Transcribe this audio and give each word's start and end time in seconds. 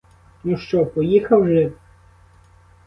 Ну 0.43 0.57
що, 0.57 0.85
поїхав 0.85 1.47
жид? 1.47 1.73